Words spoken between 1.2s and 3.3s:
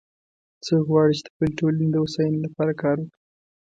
د خپلې ټولنې د هوساینی لپاره کار وکړي